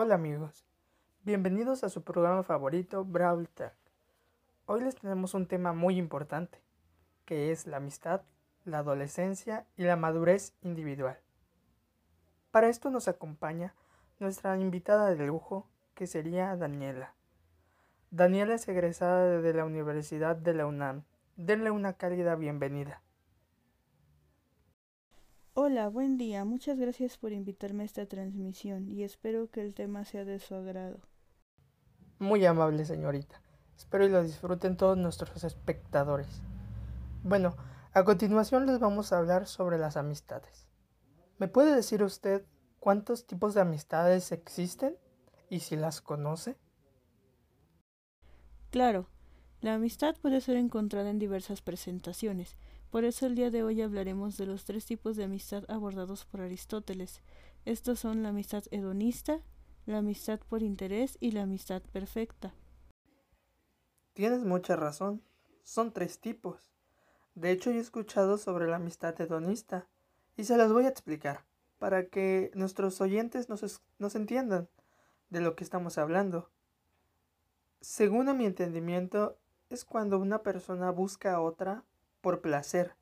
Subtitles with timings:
[0.00, 0.64] Hola amigos,
[1.24, 3.48] bienvenidos a su programa favorito Brawl.
[4.66, 6.60] Hoy les tenemos un tema muy importante,
[7.24, 8.20] que es la amistad,
[8.64, 11.18] la adolescencia y la madurez individual.
[12.52, 13.74] Para esto nos acompaña
[14.20, 15.66] nuestra invitada de lujo,
[15.96, 17.14] que sería Daniela.
[18.12, 21.02] Daniela es egresada de la Universidad de la UNAM.
[21.34, 23.02] Denle una cálida bienvenida.
[25.60, 26.44] Hola, buen día.
[26.44, 30.54] Muchas gracias por invitarme a esta transmisión y espero que el tema sea de su
[30.54, 31.00] agrado.
[32.20, 33.42] Muy amable, señorita.
[33.76, 36.28] Espero y lo disfruten todos nuestros espectadores.
[37.24, 37.56] Bueno,
[37.92, 40.68] a continuación les vamos a hablar sobre las amistades.
[41.38, 42.46] ¿Me puede decir usted
[42.78, 44.96] cuántos tipos de amistades existen
[45.50, 46.56] y si las conoce?
[48.70, 49.08] Claro,
[49.60, 52.54] la amistad puede ser encontrada en diversas presentaciones
[52.90, 56.40] por eso el día de hoy hablaremos de los tres tipos de amistad abordados por
[56.40, 57.22] Aristóteles.
[57.64, 59.40] Estos son la amistad hedonista,
[59.86, 62.54] la amistad por interés y la amistad perfecta.
[64.14, 65.22] Tienes mucha razón.
[65.62, 66.72] Son tres tipos.
[67.34, 69.86] De hecho, he escuchado sobre la amistad hedonista
[70.36, 71.44] y se las voy a explicar
[71.78, 74.68] para que nuestros oyentes nos, nos entiendan
[75.30, 76.50] de lo que estamos hablando.
[77.80, 79.38] Según mi entendimiento,
[79.70, 81.84] es cuando una persona busca a otra
[82.20, 82.94] por placer.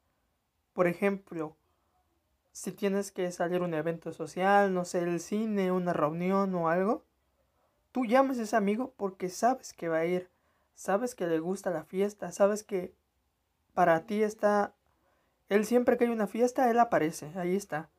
[0.72, 1.56] Por ejemplo,
[2.52, 6.68] si tienes que salir a un evento social, no sé, el cine, una reunión o
[6.68, 7.04] algo,
[7.92, 10.30] tú llamas a ese amigo porque sabes que va a ir,
[10.74, 12.94] sabes que le gusta la fiesta, sabes que
[13.74, 14.74] para ti está,
[15.48, 17.90] él siempre que hay una fiesta, él aparece, ahí está.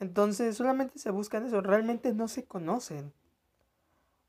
[0.00, 3.12] Entonces solamente se buscan eso, realmente no se conocen.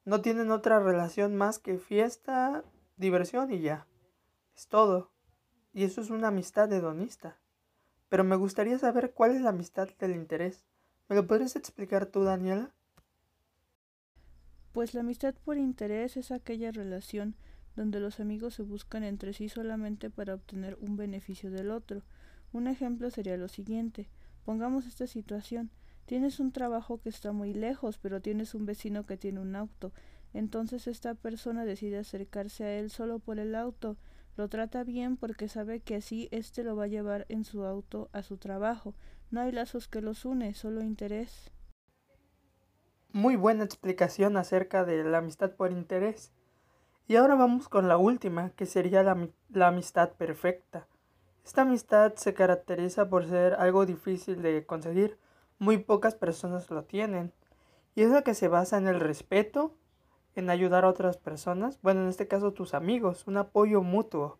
[0.05, 2.63] No tienen otra relación más que fiesta,
[2.97, 3.87] diversión y ya.
[4.55, 5.09] Es todo.
[5.75, 7.37] Y eso es una amistad hedonista.
[8.07, 10.63] Pero me gustaría saber cuál es la amistad del interés.
[11.09, 12.73] ¿Me lo podrías explicar tú, Daniela?
[14.71, 17.35] Pues la amistad por interés es aquella relación
[17.75, 22.03] donde los amigos se buscan entre sí solamente para obtener un beneficio del otro.
[22.53, 24.07] Un ejemplo sería lo siguiente.
[24.45, 25.71] Pongamos esta situación.
[26.05, 29.91] Tienes un trabajo que está muy lejos, pero tienes un vecino que tiene un auto.
[30.33, 33.97] Entonces esta persona decide acercarse a él solo por el auto
[34.35, 38.09] lo trata bien porque sabe que así éste lo va a llevar en su auto
[38.11, 38.93] a su trabajo.
[39.31, 41.51] No hay lazos que los une, solo interés.
[43.11, 46.33] Muy buena explicación acerca de la amistad por interés.
[47.07, 50.87] Y ahora vamos con la última, que sería la, la amistad perfecta.
[51.45, 55.17] Esta amistad se caracteriza por ser algo difícil de conseguir.
[55.59, 57.31] Muy pocas personas lo tienen.
[57.93, 59.77] Y es la que se basa en el respeto,
[60.35, 64.37] en ayudar a otras personas, bueno, en este caso tus amigos, un apoyo mutuo.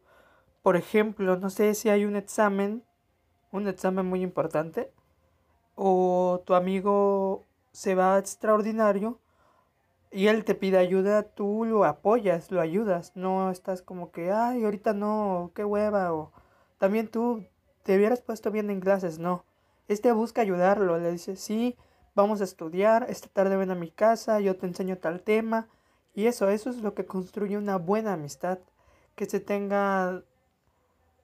[0.61, 2.83] Por ejemplo, no sé si hay un examen,
[3.51, 4.91] un examen muy importante,
[5.75, 9.19] o tu amigo se va extraordinario
[10.11, 14.63] y él te pide ayuda, tú lo apoyas, lo ayudas, no estás como que, ay,
[14.63, 16.31] ahorita no, qué hueva, o
[16.77, 17.45] también tú
[17.83, 19.43] te hubieras puesto bien en clases, no.
[19.87, 21.77] Este busca ayudarlo, le dice, sí,
[22.15, 25.67] vamos a estudiar, esta tarde ven a mi casa, yo te enseño tal tema,
[26.15, 28.59] y eso, eso es lo que construye una buena amistad.
[29.15, 30.23] Que se tenga,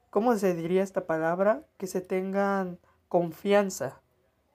[0.10, 1.64] ¿cómo se diría esta palabra?
[1.78, 4.02] Que se tengan confianza.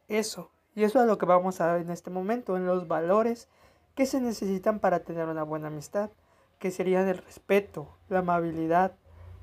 [0.09, 0.51] Eso.
[0.75, 3.49] Y eso es lo que vamos a ver en este momento, en los valores
[3.95, 6.11] que se necesitan para tener una buena amistad,
[6.59, 8.93] que serían el respeto, la amabilidad,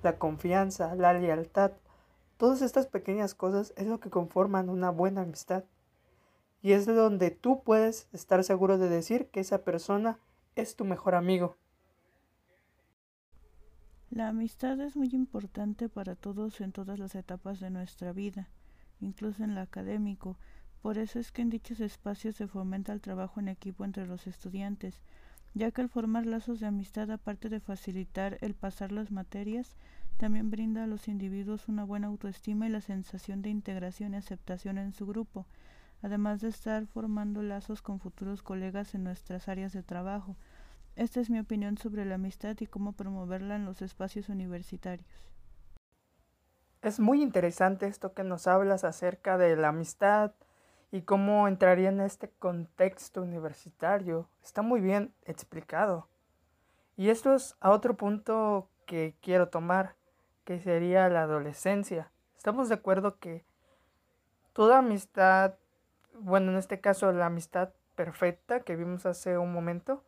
[0.03, 1.71] la confianza, la lealtad.
[2.37, 5.63] Todas estas pequeñas cosas es lo que conforman una buena amistad.
[6.61, 10.19] Y es donde tú puedes estar seguro de decir que esa persona
[10.55, 11.57] es tu mejor amigo.
[14.09, 18.49] La amistad es muy importante para todos en todas las etapas de nuestra vida,
[19.01, 20.37] incluso en lo académico.
[20.83, 24.27] Por eso es que en dichos espacios se fomenta el trabajo en equipo entre los
[24.27, 25.01] estudiantes,
[25.55, 29.75] ya que el formar lazos de amistad, aparte de facilitar el pasar las materias,
[30.17, 34.77] también brinda a los individuos una buena autoestima y la sensación de integración y aceptación
[34.77, 35.47] en su grupo,
[36.03, 40.35] además de estar formando lazos con futuros colegas en nuestras áreas de trabajo.
[40.95, 45.07] Esta es mi opinión sobre la amistad y cómo promoverla en los espacios universitarios.
[46.83, 50.33] Es muy interesante esto que nos hablas acerca de la amistad
[50.91, 54.29] y cómo entraría en este contexto universitario.
[54.43, 56.09] Está muy bien explicado.
[56.97, 59.95] Y esto es a otro punto que quiero tomar,
[60.43, 62.11] que sería la adolescencia.
[62.35, 63.45] Estamos de acuerdo que
[64.51, 65.55] toda amistad
[66.13, 70.03] bueno, en este caso la amistad perfecta que vimos hace un momento,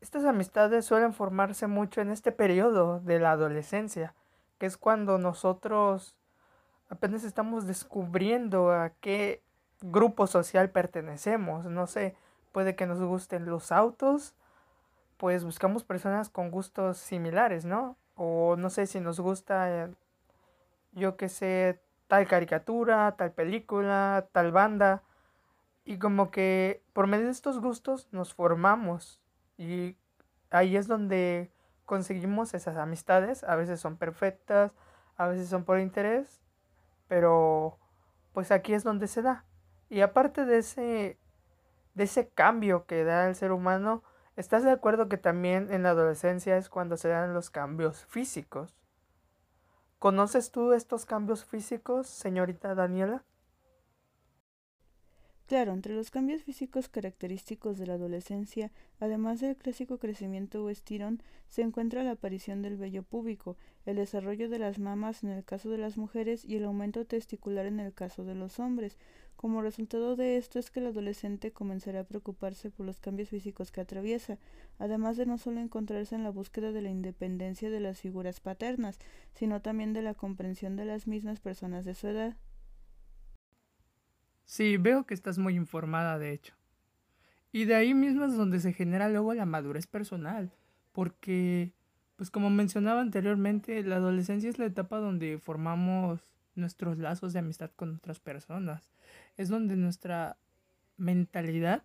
[0.00, 4.14] estas amistades suelen formarse mucho en este periodo de la adolescencia,
[4.58, 6.18] que es cuando nosotros
[6.90, 9.42] apenas estamos descubriendo a qué
[9.80, 11.66] grupo social pertenecemos.
[11.66, 12.16] No sé,
[12.52, 14.34] puede que nos gusten los autos,
[15.16, 17.96] pues buscamos personas con gustos similares, ¿no?
[18.16, 19.88] O no sé si nos gusta,
[20.92, 25.02] yo qué sé, tal caricatura, tal película, tal banda.
[25.84, 29.20] Y como que por medio de estos gustos nos formamos.
[29.58, 29.96] Y
[30.50, 31.50] ahí es donde
[31.84, 33.44] conseguimos esas amistades.
[33.44, 34.72] A veces son perfectas,
[35.16, 36.40] a veces son por interés.
[37.08, 37.78] Pero
[38.32, 39.44] pues aquí es donde se da.
[39.90, 41.18] Y aparte de ese,
[41.94, 44.02] de ese cambio que da el ser humano,
[44.36, 48.74] ¿estás de acuerdo que también en la adolescencia es cuando se dan los cambios físicos?
[49.98, 53.22] ¿Conoces tú estos cambios físicos, señorita Daniela?
[55.46, 61.22] Claro, entre los cambios físicos característicos de la adolescencia, además del clásico crecimiento o estirón,
[61.48, 65.68] se encuentra la aparición del vello púbico, el desarrollo de las mamas en el caso
[65.68, 68.96] de las mujeres y el aumento testicular en el caso de los hombres.
[69.36, 73.70] Como resultado de esto es que el adolescente comenzará a preocuparse por los cambios físicos
[73.70, 74.38] que atraviesa,
[74.78, 78.98] además de no solo encontrarse en la búsqueda de la independencia de las figuras paternas,
[79.34, 82.34] sino también de la comprensión de las mismas personas de su edad.
[84.54, 86.54] Sí, veo que estás muy informada, de hecho.
[87.50, 90.52] Y de ahí mismo es donde se genera luego la madurez personal,
[90.92, 91.72] porque,
[92.14, 96.20] pues como mencionaba anteriormente, la adolescencia es la etapa donde formamos
[96.54, 98.92] nuestros lazos de amistad con otras personas.
[99.36, 100.36] Es donde nuestra
[100.98, 101.82] mentalidad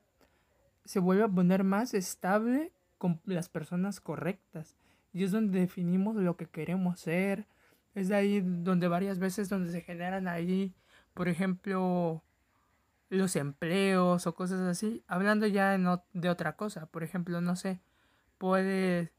[0.85, 4.75] se vuelve a poner más estable con las personas correctas.
[5.11, 7.47] Y es donde definimos lo que queremos ser.
[7.95, 10.75] Es de ahí donde varias veces donde se generan ahí,
[11.15, 12.21] por ejemplo,
[13.09, 15.77] los empleos o cosas así, hablando ya
[16.13, 17.81] de otra cosa, por ejemplo, no sé,
[18.37, 19.13] puede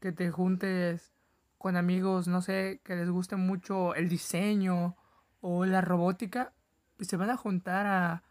[0.00, 1.12] que te juntes
[1.58, 4.96] con amigos, no sé, que les guste mucho el diseño
[5.40, 6.52] o la robótica,
[6.96, 8.22] pues se van a juntar a,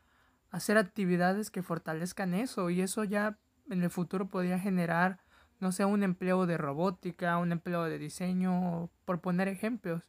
[0.55, 3.37] hacer actividades que fortalezcan eso y eso ya
[3.69, 5.19] en el futuro podría generar,
[5.59, 10.03] no sé, un empleo de robótica, un empleo de diseño, por poner ejemplos.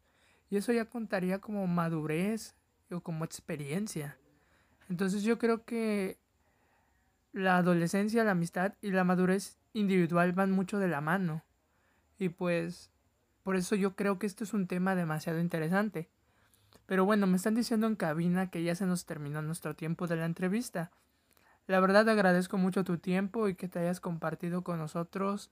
[0.49, 2.55] Y eso ya contaría como madurez
[2.93, 4.19] o como experiencia.
[4.89, 6.19] Entonces yo creo que
[7.33, 11.43] la adolescencia, la amistad y la madurez individual van mucho de la mano.
[12.19, 12.91] Y pues
[13.43, 16.09] por eso yo creo que esto es un tema demasiado interesante.
[16.87, 20.17] Pero bueno, me están diciendo en cabina que ya se nos terminó nuestro tiempo de
[20.17, 20.91] la entrevista.
[21.67, 25.51] La verdad agradezco mucho tu tiempo y que te hayas compartido con nosotros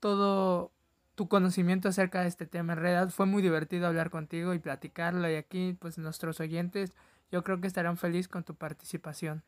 [0.00, 0.72] todo
[1.14, 2.72] tu conocimiento acerca de este tema.
[2.72, 6.94] En realidad fue muy divertido hablar contigo y platicarlo y aquí pues nuestros oyentes
[7.30, 9.42] yo creo que estarán felices con tu participación.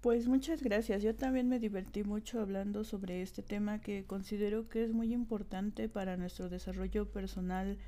[0.00, 1.02] Pues muchas gracias.
[1.02, 5.88] Yo también me divertí mucho hablando sobre este tema que considero que es muy importante
[5.88, 7.78] para nuestro desarrollo personal,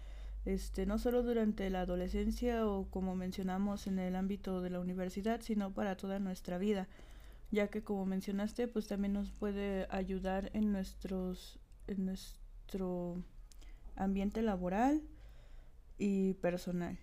[0.44, 5.40] este, no solo durante la adolescencia o como mencionamos en el ámbito de la universidad,
[5.40, 6.88] sino para toda nuestra vida,
[7.52, 13.22] ya que como mencionaste, pues también nos puede ayudar en nuestros en nuestro
[13.94, 15.02] ambiente laboral
[15.98, 16.98] y personal.